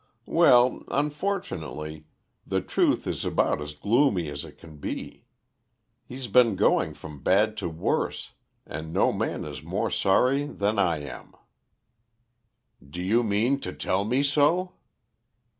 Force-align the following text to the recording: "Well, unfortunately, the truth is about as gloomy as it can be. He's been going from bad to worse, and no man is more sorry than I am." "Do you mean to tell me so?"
"Well, 0.25 0.83
unfortunately, 0.87 2.05
the 2.43 2.59
truth 2.59 3.05
is 3.05 3.23
about 3.23 3.61
as 3.61 3.75
gloomy 3.75 4.29
as 4.29 4.43
it 4.43 4.57
can 4.57 4.77
be. 4.77 5.25
He's 6.07 6.25
been 6.25 6.55
going 6.55 6.95
from 6.95 7.21
bad 7.21 7.55
to 7.57 7.69
worse, 7.69 8.33
and 8.65 8.91
no 8.91 9.13
man 9.13 9.45
is 9.45 9.61
more 9.61 9.91
sorry 9.91 10.47
than 10.47 10.79
I 10.79 11.03
am." 11.03 11.33
"Do 12.83 12.99
you 12.99 13.21
mean 13.23 13.59
to 13.59 13.71
tell 13.73 14.03
me 14.03 14.23
so?" 14.23 14.73